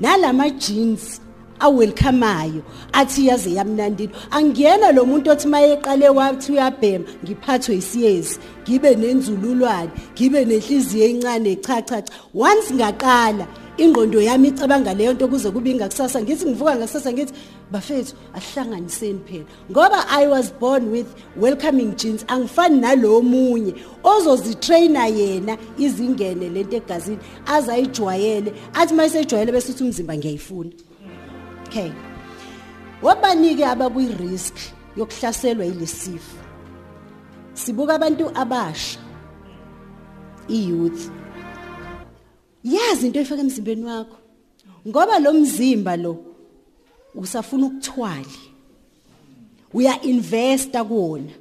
nalama 0.00 0.50
jeans 0.58 1.20
awelcomeayo 1.60 2.62
athi 2.92 3.26
yaze 3.26 3.50
yamnandini 3.54 4.12
angiyena 4.30 4.92
lo 4.92 5.04
muntu 5.04 5.30
othi 5.30 5.48
mayeqale 5.48 6.08
wathi 6.08 6.52
uyabhema 6.52 7.04
ngiphathwe 7.24 7.76
isiyezi 7.76 8.38
ngibe 8.62 8.94
nenzululwane 8.94 9.90
ngibe 10.14 10.44
nenhliziyo 10.44 11.06
encane 11.06 11.56
cha 11.56 11.82
cha. 11.82 12.02
Once 12.34 12.74
ngaqala 12.74 13.46
ingqondo 13.80 14.20
yami 14.20 14.48
icabanga 14.48 14.94
leyo 14.94 15.12
nto 15.12 15.28
kuze 15.28 15.50
kube 15.50 15.70
ingakusasa 15.70 16.22
ngithi 16.22 16.46
ngivuka 16.46 16.76
ngakusasa 16.76 17.12
ngithi 17.12 17.32
bafethu 17.72 18.14
ahlanganiseni 18.34 19.20
phela. 19.26 19.44
Ngoba 19.70 20.04
i 20.08 20.26
was 20.26 20.52
born 20.52 20.90
with 20.90 21.08
welcoming 21.36 21.96
genes 21.96 22.24
angifani 22.28 22.80
nalomunye 22.80 23.74
ozozitraina 24.04 25.06
yena 25.06 25.56
izingene 25.78 26.48
lento 26.48 26.76
egazini 26.76 27.18
azayijwayele. 27.46 28.52
Athi 28.74 28.94
mayisejwayele 28.94 29.52
bese 29.52 29.72
uthi 29.72 29.84
umzimba 29.84 30.16
ngiyayifuna. 30.16 30.70
Okay. 31.66 31.90
Wabanike 33.02 33.66
abakwi 33.66 34.08
risk 34.20 34.54
yokuhlaselwa 34.96 35.64
yilesifo 35.64 36.36
sibuka 37.54 37.94
abantu 37.94 38.30
abasha 38.34 38.98
iyouth. 40.48 41.19
Yazi 42.64 43.06
into 43.06 43.20
efaka 43.20 43.40
emzimbeni 43.40 43.84
wakho. 43.84 44.16
Ngoba 44.88 45.18
lo 45.18 45.32
mzimba 45.32 45.96
lo 45.96 46.16
usafuna 47.14 47.66
ukuthwali 47.66 48.38
uya 49.74 50.02
investa 50.02 50.84
kuwona. 50.84 51.32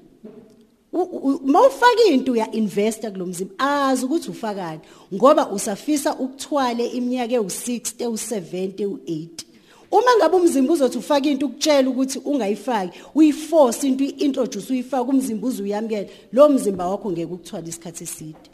Mawufaka 1.45 2.03
into 2.11 2.31
uya 2.31 2.51
investa 2.51 3.11
kulomzimba 3.11 3.53
azi 3.59 4.05
ukuthi 4.05 4.31
ufakani. 4.31 4.81
Ngoba 5.13 5.49
usafisa 5.49 6.15
ukuthwale 6.15 6.87
iminyaka 6.87 7.35
ewu60 7.35 8.05
ewu70 8.05 8.73
ewu80 8.73 9.49
uma 9.91 10.15
ngabe 10.17 10.35
umzimba 10.35 10.73
uzothi 10.73 10.97
ufaka 10.97 11.29
into 11.29 11.45
ukutshela 11.45 11.89
ukuthi 11.89 12.19
ungayifaki 12.25 12.99
uyiforce 13.15 13.87
into 13.87 14.03
uintroduce 14.03 14.73
uyifaka 14.73 15.03
umzimba 15.03 15.47
uzuyamkela 15.47 16.09
lo 16.31 16.49
mzimba 16.49 16.87
wakho 16.87 17.11
ngeke 17.11 17.33
ukuthwala 17.33 17.67
isikhathi 17.67 18.03
eside. 18.03 18.49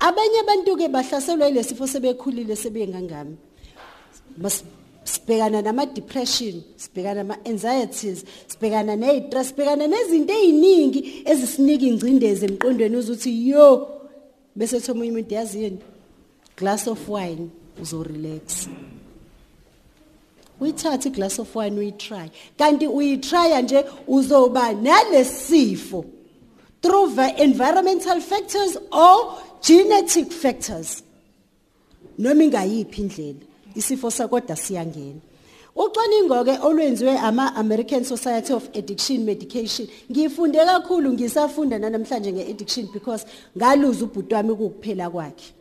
Abanye 0.00 0.40
abantu 0.40 0.76
ke 0.76 0.88
bahlaselwa 0.88 1.46
yilesifo 1.48 1.86
sebekhulile 1.86 2.56
sebengangami. 2.56 3.36
Sibhekana 5.04 5.62
nama 5.62 5.86
depression 5.86 6.62
sibhekana 6.76 7.22
nama 7.22 7.36
anxieties 7.46 8.24
sibhekana 8.48 8.98
ne 8.98 9.28
stress 9.28 9.52
sibhekana 9.52 9.86
nezinto 9.86 10.32
eziningi 10.32 11.22
ezisinika 11.24 11.86
ingcindezi 11.86 12.44
emqondweni 12.46 12.96
uzuthi 12.96 13.48
yo 13.48 13.88
bese 14.56 14.80
thoma 14.80 15.04
umuntu 15.04 15.34
yazi 15.34 15.62
yini 15.62 15.78
glass 16.56 16.88
of 16.88 17.08
wine 17.08 17.50
uzo 17.80 18.02
relax 18.02 18.68
uyithatha 20.60 21.08
iglass 21.08 21.38
of 21.38 21.56
wine 21.56 21.78
uyitry. 21.78 22.30
Kanti 22.58 22.86
uyitry 22.86 23.62
nje 23.62 23.84
uzoba 24.06 24.72
nalesifo 24.72 26.04
through 26.82 27.18
environmental 27.38 28.20
factors 28.20 28.76
or 28.92 29.38
genetic 29.62 30.32
factors. 30.32 31.02
Noma 32.18 32.44
ingayiphi 32.44 33.02
indlela 33.02 33.44
isifo 33.74 34.10
sakoda 34.10 34.56
siyangena. 34.56 35.20
Ucwaningo 35.76 36.44
ke 36.44 36.58
olwenziwe 36.62 37.18
ama 37.18 37.54
American 37.56 38.04
Society 38.04 38.52
of 38.52 38.68
Addiction 38.74 39.24
Medication 39.24 39.88
ngifunde 40.10 40.58
kakhulu 40.58 41.12
ngisafunda 41.12 41.78
namhlanje 41.78 42.32
ngeaddiction 42.32 42.88
because 42.92 43.26
ngaluza 43.56 44.04
ubhuti 44.04 44.34
wami 44.34 44.50
ukuphela 44.50 45.10
kwakhe. 45.10 45.52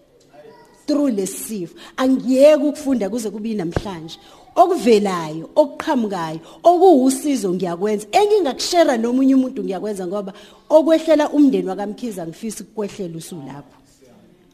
Through 0.88 1.10
lesifo 1.10 1.76
angiyeke 1.98 2.64
ukufunda 2.64 3.10
kuze 3.10 3.30
kube 3.30 3.54
namhlanje. 3.54 4.18
Okuvelayo 4.56 5.50
okuqhamukayo 5.56 6.40
okuwusizo 6.64 7.54
ngiyakwenza. 7.54 8.08
Engingakushare 8.12 8.98
nomunye 8.98 9.36
umuntu 9.36 9.64
ngiyakwenza 9.64 10.08
ngoba 10.08 10.34
okwehlela 10.70 11.30
umndeni 11.30 11.68
wakamkhiza 11.68 12.28
ngifisa 12.28 12.64
ukukwehlela 12.64 13.18
usulapho 13.18 13.85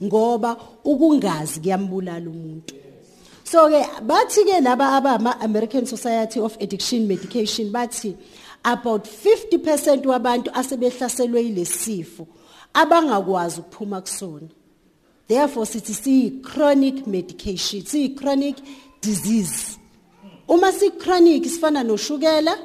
ngoba 0.03 0.58
ukungazi 0.84 1.60
kuyambulala 1.60 2.29
umuntu. 2.29 2.75
So 3.43 3.70
ke 3.70 3.84
bathi 4.01 4.46
ke 4.46 4.62
laba 4.62 4.98
abama 4.98 5.38
American 5.41 5.86
Society 5.86 6.39
of 6.39 6.58
Addiction 6.62 7.08
Medication 7.08 7.72
bathi 7.72 8.15
about 8.63 9.05
50% 9.05 10.05
wabantu 10.05 10.51
asebehlaselwe 10.53 11.43
yilesifo 11.43 12.27
abangakwazi 12.74 13.60
ukuphuma 13.60 14.01
kusona. 14.01 14.48
Therefore 15.27 15.65
sithi 15.65 15.93
si 15.93 16.41
chronic 16.41 17.08
medication 17.08 17.86
si 17.86 18.10
chronic 18.10 18.58
disease. 19.01 19.77
Uma 20.48 20.72
si 20.72 20.91
chronic 20.91 21.43
sifana 21.43 21.84
noshukela 21.84 22.58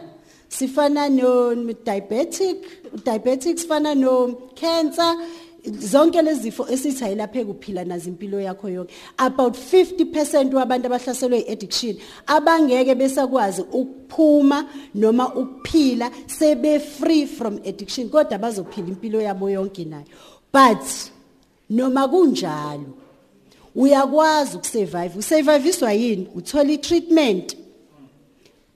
sifana 0.49 1.09
no 1.11 1.55
diabetic 1.85 3.05
diabetic 3.05 3.59
sifana 3.59 3.97
no 3.97 4.35
cancer 4.55 5.16
zonke 5.71 6.23
lezi 6.23 6.41
zifo 6.41 6.67
esithi 6.69 7.05
ayilapheki 7.05 7.51
uphila 7.51 7.85
nazo 7.85 8.09
impilo 8.11 8.41
yakho 8.41 8.69
yonke. 8.69 8.95
About 9.19 9.57
50% 9.57 10.55
wabantu 10.55 10.87
abahlaselwe 10.87 11.41
iaddiction 11.41 11.97
abangeke 12.27 12.95
besakwazi 12.95 13.63
ukuphuma 13.63 14.69
noma 14.95 15.35
ukuphila 15.35 16.11
sebe 16.27 16.81
free 16.81 17.27
from 17.27 17.61
addiction 17.67 18.09
kodwa 18.09 18.39
bazophila 18.39 18.89
impilo 18.89 19.21
yabo 19.21 19.51
yonke 19.51 19.85
nayo. 19.85 20.07
But 20.53 21.11
noma 21.71 22.09
kunjalo 22.09 23.07
uyakwazi 23.77 24.57
ukusurvive. 24.57 25.19
Usurviveiswa 25.19 25.93
yini? 25.93 26.29
Uthola 26.35 26.73
i-treatment. 26.73 27.57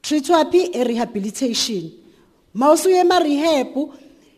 Treatwa 0.02 0.44
phi? 0.44 0.70
E-rehabilitation. 0.72 1.90
Mawusuye 2.54 3.00
ema-rehab 3.00 3.90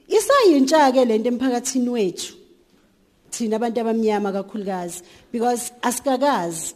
isayintsha 0.09 0.93
ke 0.93 1.05
lento 1.05 1.29
emphakathini 1.29 1.89
wethu. 1.89 2.42
Thina 3.33 3.57
abantu 3.57 3.81
abamnyama 3.81 4.33
kakhulukazi 4.33 5.03
because 5.33 5.73
asikakazi. 5.83 6.75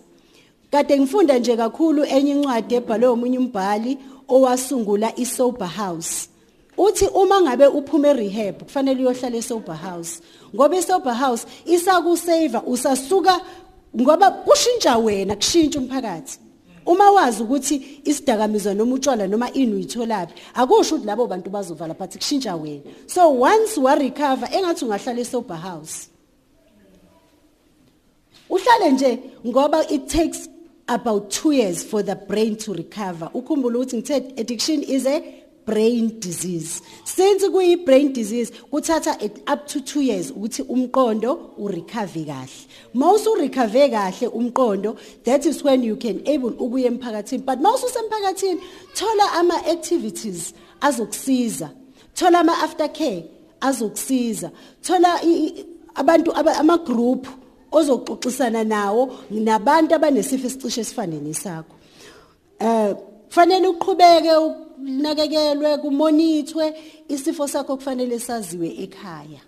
Kade 0.71 0.99
ngifunda 0.99 1.39
nje 1.39 1.57
kakhulu 1.57 2.05
enye 2.05 2.33
incwadi 2.33 2.75
ebhalwe 2.75 3.09
umunye 3.09 3.39
umbhali 3.39 3.99
owasungula 4.29 5.13
isober 5.17 5.69
house. 5.69 6.29
Uthi 6.79 7.07
uma 7.07 7.41
ngabe 7.41 7.67
uphuma 7.67 8.09
erehab 8.09 8.63
kufanele 8.63 9.01
uyohlala 9.01 9.37
esober 9.37 9.77
house 9.77 10.21
ngoba 10.55 10.77
isober 10.77 11.15
house 11.15 11.47
isakusave 11.65 12.59
usasuka 12.67 13.41
ngoba 14.01 14.31
kushintsha 14.31 14.99
wena 14.99 15.37
kushintsha 15.37 15.79
umphakathi. 15.79 16.39
Uma 16.87 17.11
wazi 17.11 17.43
ukuthi 17.43 18.01
isidakamizwa 18.05 18.75
noma 18.75 18.95
utshwala 18.95 19.27
noma 19.27 19.53
ini 19.53 19.73
uyitholaphi 19.75 20.35
akusho 20.55 20.95
ukuthi 20.95 21.07
labo 21.07 21.27
bantu 21.27 21.51
bazovala 21.51 21.95
but 21.95 22.11
kushintsha 22.17 22.57
wena. 22.57 22.83
So 23.07 23.31
once 23.31 23.79
wa 23.79 23.95
recover 23.95 24.49
engathi 24.53 24.85
ungahlala 24.85 25.21
esober 25.21 25.57
house 25.57 26.09
uhlale 28.51 28.91
nje 28.93 29.19
ngoba 29.47 29.91
it 29.91 30.07
takes 30.09 30.49
about 30.89 31.31
2 31.31 31.53
years 31.53 31.85
for 31.85 32.03
the 32.03 32.15
brain 32.15 32.57
to 32.57 32.73
recover. 32.73 33.31
Ukhumbula 33.35 33.79
ukuthi 33.79 33.97
ngithe 33.97 34.41
addiction 34.41 34.83
is 34.83 35.07
a 35.07 35.23
brain 35.67 36.21
disease. 36.21 36.81
Since 37.05 37.49
kuyi 37.49 37.85
brain 37.85 38.13
disease 38.13 38.53
kuthatha 38.71 39.19
up 39.53 39.67
to 39.67 39.81
2 39.81 40.01
years 40.03 40.31
ukuthi 40.31 40.63
umqondo 40.63 41.51
urecover 41.59 42.25
kahle. 42.25 42.67
Mawusu 42.95 43.35
recover 43.35 43.89
kahle 43.91 44.29
umqondo 44.29 44.97
that 45.25 45.45
is 45.45 45.65
when 45.65 45.83
you 45.83 45.97
can 45.97 46.23
able 46.27 46.53
ukuya 46.53 46.87
emphakathini. 46.87 47.45
But 47.45 47.59
mawusu 47.59 47.89
semphakathini 47.89 48.61
thola 48.95 49.33
ama 49.41 49.55
activities 49.67 50.55
azokusiza. 50.81 51.71
Thola 52.15 52.41
ama 52.41 52.53
aftercare 52.63 53.25
azokusiza. 53.61 54.53
Thola 54.83 55.21
abantu 55.97 56.33
ama 56.33 56.79
group 56.79 57.27
ozoxoxisana 57.79 58.65
nawo 58.65 59.03
nabantu 59.31 59.95
abanesifo 59.95 60.47
esicishe 60.47 60.81
esifane 60.81 61.21
nesakho 61.21 61.75
eh 62.59 62.95
kufanele 63.29 63.69
uqhubeke 63.69 64.31
unakekelwe 64.79 65.79
kumonithwe 65.79 66.75
isifo 67.09 67.49
sakho 67.49 67.77
kufanele 67.77 68.19
saziwe 68.19 68.69
ekhaya. 68.79 69.41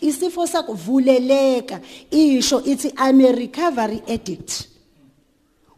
Isifo 0.00 0.46
sakho 0.46 0.72
vuleleka 0.74 1.80
isho 2.10 2.62
ithi 2.64 2.88
i'm 2.96 3.20
a 3.20 3.32
recovery 3.32 4.02
addict. 4.08 4.68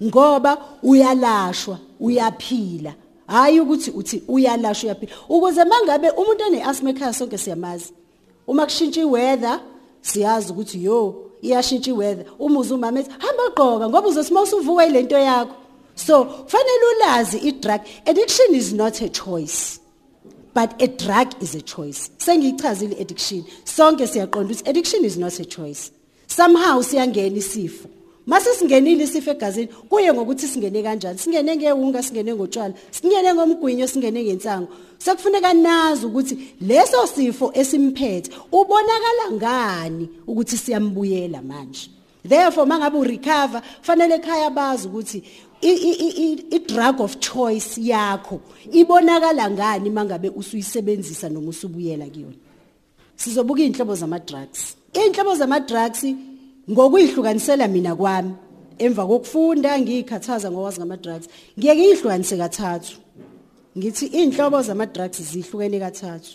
Ngoba 0.02 0.58
uyalashwa 0.82 1.78
uyaphila. 2.00 2.94
Hayi 3.26 3.60
ukuthi 3.60 3.90
uthi 3.90 4.22
uyalashwa 4.28 4.84
uyaphila. 4.84 5.12
Ukuze 5.28 5.64
mangabe 5.64 6.10
umuntu 6.10 6.44
one 6.46 6.62
asthma 6.62 6.90
ekhaya 6.90 7.12
sonke 7.12 7.38
siyamazi 7.38 7.92
uma 8.46 8.66
kushintsha 8.66 9.00
iweather 9.00 9.60
siyazi 10.02 10.52
ukuthi 10.52 10.84
yo 10.84 10.98
iyashintsha 11.42 11.90
iweather. 11.90 12.26
Umuzi 12.38 12.74
umama 12.74 13.00
ethi 13.00 13.10
hamba 13.18 13.42
ugqoka 13.48 13.88
ngoba 13.88 14.08
uzosima 14.08 14.42
usuvuka 14.42 14.86
ilento 14.86 15.18
yakho. 15.18 15.54
So 15.94 16.24
kufanele 16.24 16.84
ulazi 16.96 17.38
idrug 17.38 17.80
addiction 18.06 18.54
is 18.54 18.72
not 18.72 19.00
a 19.02 19.08
choice 19.08 19.80
but 20.54 20.82
a 20.82 20.88
drug 20.88 21.34
is 21.42 21.54
a 21.54 21.62
choice. 21.62 22.10
Sengiyichazile 22.18 23.00
addiction 23.00 23.44
sonke 23.64 24.06
siyaqonda 24.06 24.52
ukuthi 24.52 24.68
addiction 24.68 25.04
is 25.04 25.16
not 25.16 25.38
a 25.40 25.44
choice. 25.44 25.90
Somehow 26.26 26.82
siyangena 26.82 27.36
isifo. 27.36 27.88
Mase 28.26 28.54
singenile 28.54 29.04
isifo 29.04 29.30
egazini 29.30 29.66
kuye 29.66 30.12
ngokuthi 30.12 30.48
singene 30.48 30.82
kanjani? 30.82 31.18
Singene 31.18 31.56
ngewunga 31.56 32.02
singene 32.02 32.34
ngotshwala 32.34 32.74
singene 32.90 33.34
ngomgwinyo 33.34 33.86
singene 33.88 34.24
ngensango 34.24 34.68
sekufuneka 34.98 35.54
nazi 35.54 36.06
ukuthi 36.06 36.38
leso 36.60 37.06
sifo 37.06 37.50
esimphethe 37.54 38.30
ubonakala 38.52 39.32
ngani 39.32 40.08
ukuthi 40.26 40.56
siyambuyela 40.56 41.42
manje. 41.42 41.90
Therefore 42.28 42.66
mangabe 42.66 42.98
urecover 42.98 43.62
fanele 43.82 44.14
ekhaya 44.14 44.50
bazi 44.50 44.88
ukuthi 44.88 45.22
i 45.62 46.58
drug 46.66 47.00
of 47.00 47.18
choice 47.18 47.80
yakho 47.80 48.40
ibonakala 48.72 49.50
ngani 49.50 49.90
mangabe 49.90 50.28
usuyisebenzisa 50.28 51.28
noma 51.28 51.48
usubuyela 51.48 52.06
kuyona. 52.06 52.36
Sizobuka 53.16 53.62
inhlobo 53.62 53.94
zama 53.94 54.18
drugs 54.18 54.76
inhlobo 54.92 55.34
zama 55.34 55.60
drugs 55.60 56.04
ngokuyihlukanisela 56.70 57.68
mina 57.68 57.96
kwami 57.96 58.34
emva 58.78 59.06
kokufunda 59.06 59.78
ngiyikhathaza 59.80 60.50
ngokwazi 60.50 60.78
ngama 60.80 60.96
drugs 60.96 61.28
ngiyeke 61.58 61.80
ngiyihlukanise 61.80 62.36
kathathu. 62.36 62.96
Ngithi 63.78 64.06
inhlobo 64.06 64.62
zama 64.62 64.86
drugs 64.86 65.22
zihlukene 65.22 65.78
kathathu. 65.80 66.32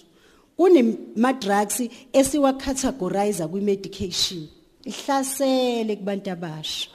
Kunema 0.57 1.33
drugs 1.33 1.81
esiwa 2.13 2.53
categorize 2.53 3.47
kwi 3.47 3.61
medication 3.61 4.47
ihlasele 4.85 5.95
kubantu 5.95 6.31
abasha 6.31 6.89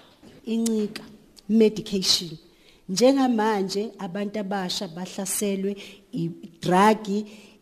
incika 0.47 1.03
medication 1.49 2.31
njengamanje 2.88 3.92
abantu 3.99 4.38
abasha 4.38 4.88
bahlaselwe 4.88 5.77
idrug 6.12 7.07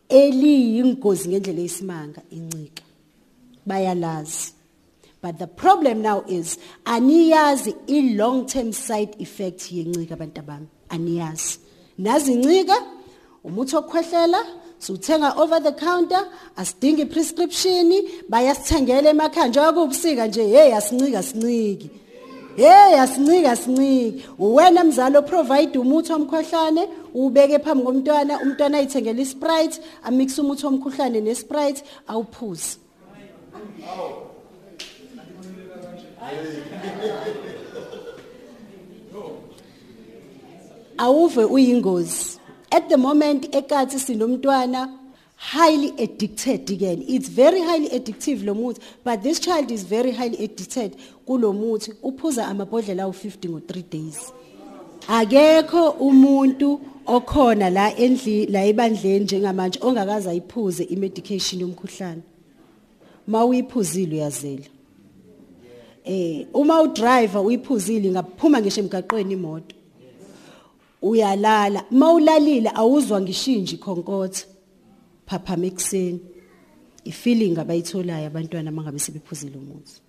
eliyingozi 0.09 1.29
ngendlela 1.29 1.61
yesimanga 1.61 2.21
incika. 2.31 2.83
Bayalazi. 3.65 4.60
But 5.21 5.37
the 5.37 5.47
problem 5.47 6.01
now 6.01 6.23
is 6.27 6.57
aniyazi 6.85 7.75
i 7.87 8.15
long 8.15 8.45
term 8.45 8.73
side 8.73 9.15
effect 9.19 9.71
yencika 9.71 10.13
abantu 10.13 10.41
abami. 10.41 10.67
Aniyazi. 10.89 11.59
Nazi 11.97 12.33
incika 12.33 12.75
umuthi 13.43 13.75
wokukhwehlela 13.75 14.45
siwuthenga 14.79 15.37
over 15.37 15.59
the 15.59 15.71
counter 15.71 16.27
asidingi 16.55 17.05
prescription 17.05 17.93
bayasithengela 18.29 19.09
emakhaya 19.09 19.47
njengoba 19.47 19.81
kubusika 19.81 20.27
nje. 20.27 20.43
Hey 20.43 20.75
asincika 20.75 21.23
sinciki 21.23 21.89
hey 22.55 22.99
asincika 22.99 23.55
sinciki 23.55 24.25
uwena 24.39 24.83
mzali 24.83 25.17
oprovide 25.17 25.79
umuthi 25.79 26.11
womkhohlane 26.11 26.89
ubeke 27.13 27.59
phambi 27.59 27.83
komntwana 27.83 28.39
umntwana 28.41 28.77
ayithengela 28.77 29.21
isprite 29.21 29.81
amix 30.03 30.39
umuthi 30.39 30.65
womkhohlane 30.65 31.21
nesprite 31.21 31.83
awuphuze. 32.07 32.77
Awuve 40.97 41.43
uyingozi. 41.45 42.39
At 42.71 42.89
the 42.89 42.97
moment 42.97 43.55
ekathi 43.55 43.99
sinomntwana 43.99 44.89
highly 45.35 45.93
addicted 45.97 46.69
again. 46.69 47.03
It's 47.07 47.27
very 47.27 47.61
highly 47.61 47.89
addictive 47.89 48.45
lo 48.45 48.53
muthi 48.53 48.79
but 49.03 49.23
this 49.23 49.39
child 49.39 49.71
is 49.71 49.83
very 49.83 50.11
highly 50.11 50.43
addicted 50.43 50.95
kulo 51.27 51.53
muthi. 51.53 51.93
Uphuza 52.03 52.47
amabhodlela 52.47 53.03
awu50 53.03 53.49
ngo 53.49 53.59
3 53.59 53.83
days. 53.89 54.31
Akekho 55.07 55.89
umuntu 55.89 56.79
okhona 57.07 57.69
la 57.69 57.95
endli 57.97 58.45
la 58.45 58.65
ebandleni 58.65 59.25
njengamanje 59.25 59.79
ongakaza 59.81 60.29
ayiphuze 60.29 60.83
imedication 60.83 61.61
yomkhuhlane. 61.61 62.21
Mawuyiphuzile 63.27 64.15
uyazela. 64.15 64.65
Eh 66.05 66.47
uma 66.53 66.81
udriver 66.81 67.41
uyiphuzile 67.41 68.11
ngaphuma 68.11 68.61
ngisho 68.61 68.81
emgaqweni 68.81 69.33
imoto. 69.33 69.75
Uyalala. 71.01 71.83
Mawulalile 71.91 72.71
awuzwa 72.75 73.21
ngishinji 73.21 73.77
khonkotha 73.77 74.45
phaphama 75.27 75.65
ekseni 75.65 76.19
ifeeling 77.05 77.57
abayitholayo 77.57 78.27
abantwana 78.27 78.71
mangabe 78.71 78.99
sebephuzile 78.99 79.57
umuthi 79.57 80.01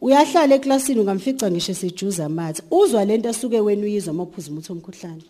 uyahlala 0.00 0.54
eklasini 0.54 1.00
ungamfica 1.00 1.50
ngisho 1.50 1.74
sejuza 1.74 2.24
amathe. 2.26 2.62
Uzwa 2.70 3.04
lento 3.04 3.28
asuke 3.28 3.60
wena 3.60 3.82
uyizwa 3.82 4.14
mawuphuza 4.14 4.50
umuthi 4.50 4.72
omkhuhlane 4.72 5.22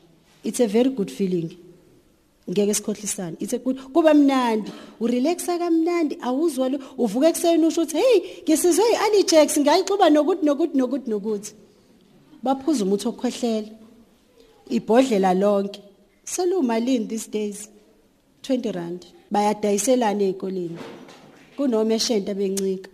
it's 0.44 0.60
a 0.60 0.66
very 0.66 0.90
good 0.90 1.10
feeling. 1.10 1.50
Ngeke 2.50 2.74
sikhohlisane 2.74 3.36
it's 3.40 3.52
a 3.52 3.58
good 3.58 3.76
kuba 3.92 4.14
mnandi. 4.14 4.70
Urelaxa 5.00 5.58
kamnandi 5.58 6.18
awuzwa 6.20 6.68
lo 6.68 6.78
uvuka 6.98 7.28
ekseni 7.28 7.66
usho 7.66 7.82
ukuthi 7.82 7.96
hey 7.96 8.42
ngisizwe 8.42 8.84
iallergex 8.92 9.58
ngayixuba 9.58 10.10
nokuthi 10.10 10.44
nokuthi 10.46 10.78
nokuthi 10.78 11.10
nokuthi. 11.10 11.52
Baphuza 12.42 12.84
umuthi 12.84 13.08
okukhwehlela 13.08 13.68
ibhodlela 14.70 15.34
lonke. 15.34 15.80
Selumalini 16.24 17.08
these 17.08 17.26
days? 17.26 17.68
20 18.42 18.72
rand. 18.72 19.06
Bayadayiselana 19.30 20.22
ezikoleni 20.22 20.78
kunoma 21.56 21.94
eshenta 21.94 22.34
bencika. 22.34 22.90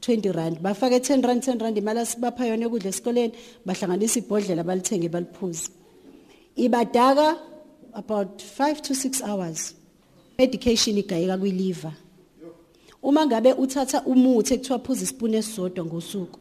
20 0.00 0.32
rand. 0.32 0.56
Bafaka 0.60 0.98
10 0.98 1.26
rand 1.26 1.42
10 1.42 1.62
rand. 1.62 1.76
Imali 1.78 2.00
asibapha 2.00 2.46
yona 2.46 2.66
ekudla 2.66 2.88
esikoleni. 2.90 3.32
Bahlanganisa 3.66 4.18
ibhodlela 4.20 4.62
balithenge 4.64 5.08
baliphuza 5.08 5.70
ibadaka 6.58 7.36
about 7.94 8.42
5 8.42 8.82
to 8.82 8.94
6 8.94 9.22
hours. 9.22 9.74
Medication 10.38 10.98
igayeka 10.98 11.38
kwi 11.38 11.50
liver 11.50 11.92
uma 13.02 13.26
ngabe 13.26 13.52
uthatha 13.52 14.02
umuthi 14.02 14.54
ekuthiwa 14.54 14.78
phuza 14.78 15.02
ispoon 15.04 15.34
esodwa 15.34 15.84
ngosuku 15.84 16.38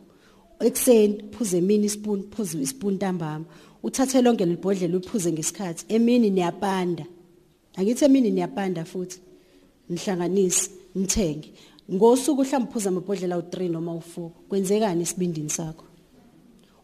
ekseni 0.59 1.23
phuze 1.31 1.61
mini 1.61 1.89
spoon 1.89 2.23
phuze 2.31 2.57
ispoon 2.61 2.93
ntambama. 2.93 3.45
Uthathe 3.83 4.21
lonke 4.21 4.45
libhodlela 4.45 4.97
uphuze 4.97 5.31
ngesikhathi. 5.31 5.85
Emini 5.89 6.29
niyapanda. 6.29 7.05
Angithi 7.75 8.05
emini 8.05 8.31
niyapanda 8.31 8.85
futhi. 8.85 9.19
Nihlanganise 9.89 10.71
nithenge. 10.95 11.53
Ngosuku 11.93 12.41
mhlawumbe 12.41 12.69
uphuza 12.69 12.89
amabhodlela 12.89 13.37
u3 13.37 13.71
noma 13.71 13.91
u4 13.91 14.29
kwenzekani 14.49 15.01
esibindini 15.01 15.49
sakho? 15.49 15.85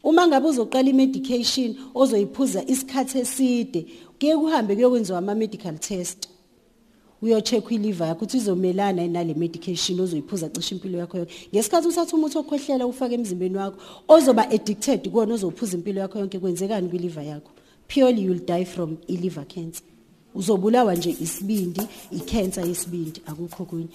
Uma 0.04 0.28
ngabe 0.28 0.48
uzoqala 0.48 0.90
imedication 0.90 1.76
ozoyiphuza 1.96 2.64
isikhathi 2.68 3.20
eside 3.20 3.86
kuye 4.20 4.38
kuhambe 4.38 4.76
kuyokwenziwa 4.76 5.18
ama 5.18 5.36
medical 5.36 5.78
test. 5.80 6.30
Uyocheck 7.22 7.72
iliver 7.72 8.08
yakho 8.08 8.26
ukuthi 8.26 8.38
izomelana 8.38 9.08
nale 9.08 9.34
medication 9.34 10.00
ozoyiphuza 10.00 10.50
cishe 10.50 10.76
impilo 10.76 10.98
yakho 10.98 11.18
yonke. 11.18 11.34
Ngesikhathi 11.54 11.88
uthatha 11.88 12.16
umuthi 12.18 12.38
okhohlela 12.38 12.88
ufake 12.88 13.16
emzimbeni 13.16 13.58
wakho 13.58 13.78
ozoba 14.08 14.50
addicted 14.50 15.10
kuwona 15.10 15.34
ozophuza 15.34 15.78
impilo 15.78 16.02
yakho 16.02 16.20
yonke 16.20 16.40
kwenzekani 16.40 16.90
kwiliver 16.90 17.24
yakho? 17.24 17.52
Purely 17.88 18.22
you'll 18.22 18.46
die 18.46 18.66
from 18.66 18.98
iliver 19.08 19.46
cancer. 19.48 19.84
Uzobulawa 20.36 20.96
nje 20.96 21.16
isibindi 21.22 21.82
icancer 22.12 22.68
yesibindi 22.68 23.22
akukho 23.26 23.66
kunye 23.66 23.88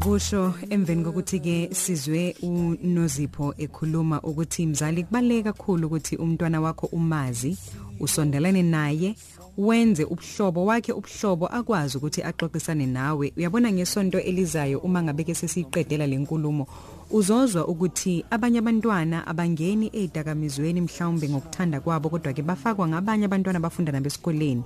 engingakusho 0.00 0.54
emveni 0.70 1.04
kokuthi 1.04 1.40
ke 1.40 1.68
sizwe 1.74 2.34
uNozipho 2.42 3.54
ekhuluma 3.58 4.20
ukuthi 4.22 4.66
mzali 4.66 5.04
kubaleke 5.04 5.42
kakhulu 5.42 5.86
ukuthi 5.86 6.16
umntwana 6.16 6.60
wakho 6.60 6.86
umazi 6.86 7.56
usondelane 8.00 8.62
naye 8.62 9.14
wenze 9.58 10.04
ubuhlobo 10.04 10.64
wakhe 10.64 10.92
ubuhlobo 10.92 11.46
akwazi 11.46 11.98
ukuthi 11.98 12.22
axoxisane 12.22 12.86
nawe. 12.86 13.32
Uyabona 13.36 13.72
ngesonto 13.72 14.20
elizayo 14.20 14.78
uma 14.78 15.02
ngabe 15.02 15.24
ke 15.24 15.34
sesiqedela 15.34 16.06
lenkulumo 16.06 16.66
uzozwa 17.10 17.68
ukuthi 17.68 18.24
abanye 18.30 18.58
abantwana 18.58 19.26
abangeni 19.26 19.90
ezidakamizweni 19.92 20.80
mhlawumbe 20.80 21.28
ngokuthanda 21.28 21.80
kwabo 21.80 22.08
kodwa 22.08 22.32
ke 22.32 22.42
bafakwa 22.42 22.88
ngabanye 22.88 23.24
abantwana 23.24 23.58
abafunda 23.58 23.92
nabesikoleni 23.92 24.64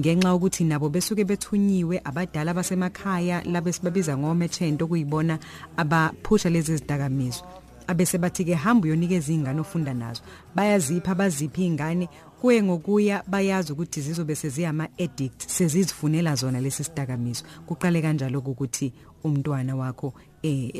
ngenxa 0.00 0.34
ukuthi 0.34 0.64
nabo 0.64 0.88
besuke 0.88 1.24
bethunyiwe 1.24 2.00
abadala 2.04 2.54
basemakhaya 2.54 3.42
labe 3.44 3.72
sibabiza 3.72 4.16
ngomerchant 4.16 4.82
okuyibona 4.82 5.38
abaphusha 5.76 6.50
lezi 6.50 6.76
zidakamizwa. 6.76 7.46
Abese 7.86 8.18
bathi 8.18 8.44
ke 8.44 8.54
hamba 8.54 8.86
uyonikeza 8.86 9.32
izingane 9.32 9.60
ofunda 9.60 9.94
nazo. 9.94 10.22
Bayazipha 10.54 11.14
baziphi 11.14 11.62
izingane 11.62 12.08
kuye 12.40 12.62
ngokuya 12.62 13.22
bayazi 13.26 13.72
ukuthi 13.72 14.00
zizobe 14.00 14.34
seziyama 14.34 14.88
addict 14.98 15.48
sezizifunela 15.48 16.34
zona 16.34 16.60
lesi 16.60 16.84
sidakamizwa. 16.84 17.48
Kuqale 17.66 18.02
kanjalo 18.02 18.38
ukuthi 18.38 18.92
umntwana 19.24 19.76
wakho 19.76 20.14
eh 20.42 20.70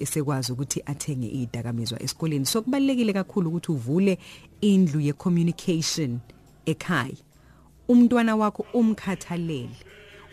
esekwazi 0.00 0.52
ukuthi 0.52 0.82
athenge 0.86 1.28
idakamizwa 1.28 2.02
esikoleni. 2.02 2.46
So 2.46 2.62
kubalekile 2.62 3.12
kakhulu 3.12 3.48
ukuthi 3.48 3.72
uvule 3.72 4.18
indlu 4.60 5.00
ye 5.00 5.12
communication 5.12 6.20
ekhaya. 6.66 7.25
Umntwana 7.88 8.36
wakho 8.36 8.66
umkhathalele. 8.74 9.76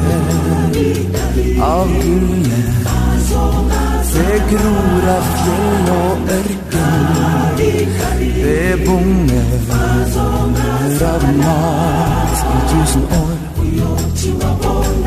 Av 1.62 1.90
gullet. 2.04 2.90
Det 4.14 4.42
gror 4.52 5.10
av 5.16 5.30
fjell 5.42 5.94
og 5.98 6.34
ørken. 6.38 7.06
Det 8.44 8.74
bunger 8.86 9.50
av 11.14 11.24
mat 11.46 12.50
i 12.52 12.60
tusen 12.74 13.04
år. 13.24 13.41
Tålmodig 14.22 15.02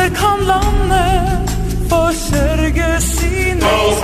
Under 0.00 0.16
kan 0.16 0.46
landet 0.46 1.50
forsørge 1.88 3.00
sine. 3.00 3.60
Små 3.60 3.99